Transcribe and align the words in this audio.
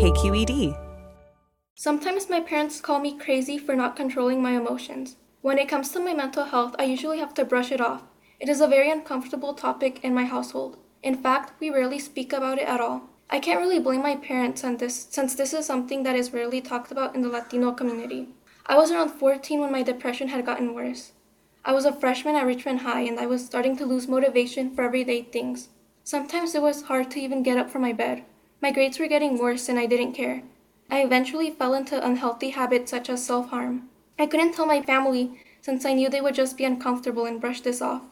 KQED. 0.00 0.74
Sometimes 1.74 2.30
my 2.30 2.40
parents 2.40 2.80
call 2.80 3.00
me 3.00 3.18
crazy 3.18 3.58
for 3.58 3.76
not 3.76 3.96
controlling 3.96 4.42
my 4.42 4.52
emotions. 4.52 5.16
When 5.42 5.58
it 5.58 5.68
comes 5.68 5.90
to 5.90 6.00
my 6.00 6.14
mental 6.14 6.44
health, 6.44 6.74
I 6.78 6.84
usually 6.84 7.18
have 7.18 7.34
to 7.34 7.44
brush 7.44 7.70
it 7.70 7.82
off. 7.82 8.04
It 8.38 8.48
is 8.48 8.62
a 8.62 8.66
very 8.66 8.90
uncomfortable 8.90 9.52
topic 9.52 10.02
in 10.02 10.14
my 10.14 10.24
household. 10.24 10.78
In 11.02 11.16
fact, 11.22 11.52
we 11.60 11.68
rarely 11.68 11.98
speak 11.98 12.32
about 12.32 12.58
it 12.58 12.66
at 12.66 12.80
all. 12.80 13.10
I 13.28 13.40
can't 13.40 13.60
really 13.60 13.78
blame 13.78 14.00
my 14.00 14.16
parents 14.16 14.64
on 14.64 14.78
this 14.78 15.06
since 15.10 15.34
this 15.34 15.52
is 15.52 15.66
something 15.66 16.02
that 16.04 16.16
is 16.16 16.32
rarely 16.32 16.62
talked 16.62 16.90
about 16.90 17.14
in 17.14 17.20
the 17.20 17.28
Latino 17.28 17.70
community. 17.72 18.28
I 18.64 18.78
was 18.78 18.90
around 18.90 19.10
14 19.10 19.60
when 19.60 19.70
my 19.70 19.82
depression 19.82 20.28
had 20.28 20.46
gotten 20.46 20.72
worse. 20.72 21.12
I 21.62 21.74
was 21.74 21.84
a 21.84 21.92
freshman 21.92 22.36
at 22.36 22.46
Richmond 22.46 22.80
High 22.80 23.02
and 23.02 23.20
I 23.20 23.26
was 23.26 23.44
starting 23.44 23.76
to 23.76 23.84
lose 23.84 24.08
motivation 24.08 24.74
for 24.74 24.82
everyday 24.82 25.20
things. 25.20 25.68
Sometimes 26.04 26.54
it 26.54 26.62
was 26.62 26.84
hard 26.84 27.10
to 27.10 27.20
even 27.20 27.42
get 27.42 27.58
up 27.58 27.68
from 27.68 27.82
my 27.82 27.92
bed. 27.92 28.24
My 28.62 28.70
grades 28.70 28.98
were 28.98 29.08
getting 29.08 29.38
worse 29.38 29.68
and 29.68 29.78
I 29.78 29.86
didn't 29.86 30.12
care. 30.12 30.42
I 30.90 31.00
eventually 31.02 31.50
fell 31.50 31.72
into 31.72 32.04
unhealthy 32.04 32.50
habits 32.50 32.90
such 32.90 33.08
as 33.08 33.24
self 33.24 33.48
harm. 33.48 33.88
I 34.18 34.26
couldn't 34.26 34.52
tell 34.52 34.66
my 34.66 34.82
family 34.82 35.40
since 35.62 35.86
I 35.86 35.94
knew 35.94 36.10
they 36.10 36.20
would 36.20 36.34
just 36.34 36.58
be 36.58 36.64
uncomfortable 36.64 37.24
and 37.24 37.40
brush 37.40 37.62
this 37.62 37.80
off. 37.80 38.02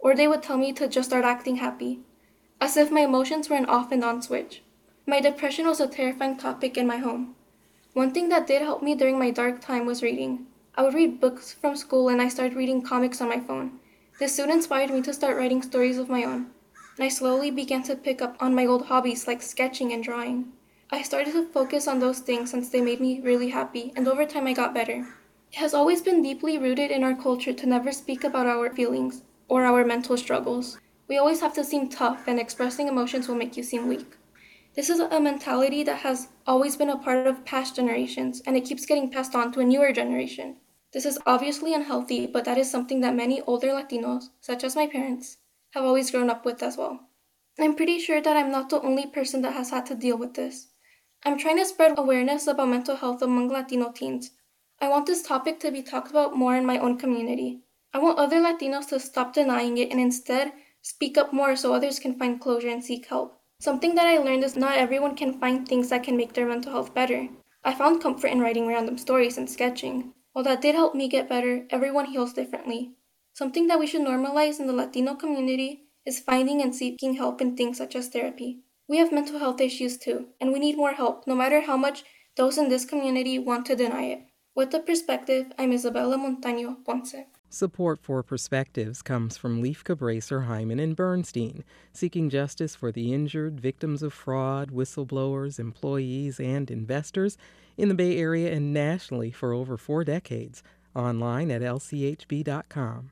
Or 0.00 0.16
they 0.16 0.26
would 0.26 0.42
tell 0.42 0.56
me 0.56 0.72
to 0.72 0.88
just 0.88 1.10
start 1.10 1.24
acting 1.24 1.56
happy, 1.56 2.00
as 2.60 2.76
if 2.76 2.90
my 2.90 3.02
emotions 3.02 3.48
were 3.48 3.56
an 3.56 3.66
off 3.66 3.92
and 3.92 4.02
on 4.04 4.22
switch. 4.22 4.62
My 5.06 5.20
depression 5.20 5.66
was 5.66 5.80
a 5.80 5.86
terrifying 5.86 6.36
topic 6.36 6.76
in 6.76 6.86
my 6.86 6.96
home. 6.96 7.36
One 7.92 8.10
thing 8.10 8.28
that 8.30 8.46
did 8.46 8.62
help 8.62 8.82
me 8.82 8.94
during 8.96 9.18
my 9.18 9.30
dark 9.30 9.60
time 9.60 9.86
was 9.86 10.02
reading. 10.02 10.46
I 10.74 10.82
would 10.82 10.94
read 10.94 11.20
books 11.20 11.52
from 11.52 11.76
school 11.76 12.08
and 12.08 12.20
I 12.20 12.28
started 12.28 12.56
reading 12.56 12.82
comics 12.82 13.20
on 13.20 13.28
my 13.28 13.38
phone. 13.38 13.78
This 14.18 14.34
soon 14.34 14.50
inspired 14.50 14.90
me 14.90 15.02
to 15.02 15.12
start 15.12 15.36
writing 15.36 15.62
stories 15.62 15.98
of 15.98 16.08
my 16.08 16.24
own, 16.24 16.50
and 16.96 17.04
I 17.04 17.08
slowly 17.08 17.50
began 17.50 17.82
to 17.84 17.96
pick 17.96 18.20
up 18.20 18.36
on 18.40 18.54
my 18.54 18.66
old 18.66 18.86
hobbies 18.86 19.26
like 19.26 19.42
sketching 19.42 19.92
and 19.92 20.04
drawing. 20.04 20.52
I 20.90 21.02
started 21.02 21.32
to 21.32 21.48
focus 21.48 21.88
on 21.88 22.00
those 22.00 22.18
things 22.18 22.50
since 22.50 22.68
they 22.68 22.80
made 22.82 23.00
me 23.00 23.20
really 23.20 23.48
happy, 23.48 23.92
and 23.96 24.06
over 24.06 24.26
time 24.26 24.46
I 24.46 24.52
got 24.52 24.74
better. 24.74 25.06
It 25.52 25.58
has 25.58 25.74
always 25.74 26.02
been 26.02 26.22
deeply 26.22 26.58
rooted 26.58 26.90
in 26.90 27.02
our 27.02 27.14
culture 27.14 27.52
to 27.52 27.66
never 27.66 27.92
speak 27.92 28.24
about 28.24 28.46
our 28.46 28.68
feelings 28.68 29.22
or 29.48 29.64
our 29.64 29.84
mental 29.84 30.16
struggles. 30.16 30.78
We 31.08 31.18
always 31.18 31.40
have 31.40 31.54
to 31.54 31.64
seem 31.64 31.88
tough, 31.88 32.26
and 32.26 32.38
expressing 32.38 32.88
emotions 32.88 33.28
will 33.28 33.36
make 33.36 33.56
you 33.56 33.62
seem 33.62 33.88
weak. 33.88 34.16
This 34.74 34.88
is 34.88 35.00
a 35.00 35.20
mentality 35.20 35.82
that 35.84 35.98
has 35.98 36.28
always 36.46 36.76
been 36.76 36.88
a 36.88 36.96
part 36.96 37.26
of 37.26 37.44
past 37.44 37.76
generations, 37.76 38.42
and 38.46 38.56
it 38.56 38.64
keeps 38.64 38.86
getting 38.86 39.10
passed 39.10 39.34
on 39.34 39.52
to 39.52 39.60
a 39.60 39.64
newer 39.64 39.92
generation. 39.92 40.56
This 40.92 41.04
is 41.04 41.18
obviously 41.26 41.74
unhealthy, 41.74 42.26
but 42.26 42.44
that 42.44 42.58
is 42.58 42.70
something 42.70 43.00
that 43.00 43.14
many 43.14 43.42
older 43.42 43.68
Latinos, 43.68 44.30
such 44.40 44.64
as 44.64 44.76
my 44.76 44.86
parents, 44.86 45.38
have 45.72 45.84
always 45.84 46.10
grown 46.10 46.30
up 46.30 46.44
with 46.44 46.62
as 46.62 46.76
well. 46.76 47.08
I'm 47.58 47.76
pretty 47.76 47.98
sure 47.98 48.20
that 48.22 48.36
I'm 48.36 48.50
not 48.50 48.70
the 48.70 48.80
only 48.80 49.06
person 49.06 49.42
that 49.42 49.52
has 49.52 49.70
had 49.70 49.86
to 49.86 49.94
deal 49.94 50.16
with 50.16 50.34
this. 50.34 50.68
I'm 51.24 51.38
trying 51.38 51.58
to 51.58 51.66
spread 51.66 51.98
awareness 51.98 52.46
about 52.46 52.68
mental 52.68 52.96
health 52.96 53.20
among 53.20 53.48
Latino 53.48 53.92
teens 53.92 54.30
I 54.82 54.88
want 54.88 55.06
this 55.06 55.22
topic 55.22 55.60
to 55.60 55.70
be 55.70 55.80
talked 55.80 56.10
about 56.10 56.36
more 56.36 56.56
in 56.56 56.66
my 56.66 56.76
own 56.76 56.98
community. 56.98 57.60
I 57.94 58.00
want 58.00 58.18
other 58.18 58.40
Latinos 58.40 58.88
to 58.88 58.98
stop 58.98 59.32
denying 59.32 59.78
it 59.78 59.92
and 59.92 60.00
instead 60.00 60.54
speak 60.80 61.16
up 61.16 61.32
more 61.32 61.54
so 61.54 61.72
others 61.72 62.00
can 62.00 62.18
find 62.18 62.40
closure 62.40 62.68
and 62.68 62.82
seek 62.82 63.06
help. 63.06 63.38
Something 63.60 63.94
that 63.94 64.08
I 64.08 64.18
learned 64.18 64.42
is 64.42 64.56
not 64.56 64.78
everyone 64.78 65.14
can 65.14 65.38
find 65.38 65.68
things 65.68 65.90
that 65.90 66.02
can 66.02 66.16
make 66.16 66.32
their 66.32 66.48
mental 66.48 66.72
health 66.72 66.92
better. 66.94 67.28
I 67.62 67.74
found 67.74 68.02
comfort 68.02 68.32
in 68.32 68.40
writing 68.40 68.66
random 68.66 68.98
stories 68.98 69.38
and 69.38 69.48
sketching. 69.48 70.14
While 70.32 70.46
that 70.46 70.62
did 70.62 70.74
help 70.74 70.96
me 70.96 71.06
get 71.06 71.28
better, 71.28 71.64
everyone 71.70 72.06
heals 72.06 72.32
differently. 72.32 72.90
Something 73.34 73.66
that 73.68 73.78
we 73.78 73.86
should 73.86 74.02
normalize 74.02 74.60
in 74.60 74.66
the 74.66 74.74
Latino 74.74 75.14
community 75.14 75.84
is 76.04 76.20
finding 76.20 76.60
and 76.60 76.74
seeking 76.74 77.14
help 77.14 77.40
in 77.40 77.56
things 77.56 77.78
such 77.78 77.96
as 77.96 78.08
therapy. 78.08 78.60
We 78.88 78.98
have 78.98 79.10
mental 79.10 79.38
health 79.38 79.58
issues 79.58 79.96
too, 79.96 80.26
and 80.38 80.52
we 80.52 80.58
need 80.58 80.76
more 80.76 80.92
help, 80.92 81.26
no 81.26 81.34
matter 81.34 81.62
how 81.62 81.78
much 81.78 82.04
those 82.36 82.58
in 82.58 82.68
this 82.68 82.84
community 82.84 83.38
want 83.38 83.64
to 83.66 83.76
deny 83.76 84.04
it. 84.04 84.24
With 84.54 84.70
the 84.70 84.80
perspective, 84.80 85.46
I'm 85.58 85.72
Isabella 85.72 86.18
Montaño 86.18 86.84
Ponce. 86.84 87.14
Support 87.48 88.00
for 88.02 88.22
Perspectives 88.22 89.00
comes 89.00 89.38
from 89.38 89.62
Lieff 89.62 89.82
Cabraser, 89.82 90.46
Heimann, 90.46 90.82
and 90.82 90.94
Bernstein, 90.94 91.64
seeking 91.92 92.28
justice 92.28 92.74
for 92.74 92.92
the 92.92 93.14
injured, 93.14 93.58
victims 93.58 94.02
of 94.02 94.12
fraud, 94.12 94.70
whistleblowers, 94.70 95.58
employees, 95.58 96.38
and 96.38 96.70
investors 96.70 97.38
in 97.78 97.88
the 97.88 97.94
Bay 97.94 98.18
Area 98.18 98.52
and 98.52 98.74
nationally 98.74 99.30
for 99.30 99.54
over 99.54 99.78
four 99.78 100.04
decades. 100.04 100.62
Online 100.94 101.50
at 101.50 101.62
lchb.com. 101.62 103.11